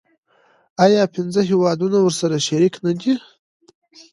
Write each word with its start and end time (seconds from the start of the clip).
آیا 0.85 1.03
پنځه 1.15 1.41
هیوادونه 1.49 1.97
ورسره 2.01 2.37
شریک 2.47 2.73
نه 2.85 2.91
دي؟ 2.99 3.13